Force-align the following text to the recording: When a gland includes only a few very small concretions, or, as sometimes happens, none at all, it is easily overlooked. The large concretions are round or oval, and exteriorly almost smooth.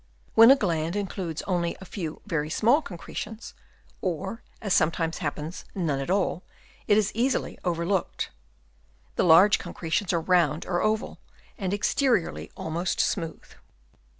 When 0.33 0.49
a 0.49 0.55
gland 0.55 0.95
includes 0.95 1.43
only 1.43 1.77
a 1.79 1.85
few 1.85 2.23
very 2.25 2.49
small 2.49 2.81
concretions, 2.81 3.53
or, 4.01 4.41
as 4.59 4.73
sometimes 4.73 5.19
happens, 5.19 5.63
none 5.75 5.99
at 5.99 6.09
all, 6.09 6.41
it 6.87 6.97
is 6.97 7.11
easily 7.13 7.59
overlooked. 7.63 8.31
The 9.15 9.23
large 9.25 9.59
concretions 9.59 10.11
are 10.11 10.19
round 10.21 10.65
or 10.65 10.81
oval, 10.81 11.19
and 11.55 11.71
exteriorly 11.71 12.51
almost 12.57 12.99
smooth. 12.99 13.47